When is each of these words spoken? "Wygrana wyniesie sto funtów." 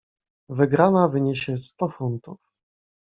"Wygrana 0.49 1.07
wyniesie 1.07 1.57
sto 1.57 1.89
funtów." 1.89 2.37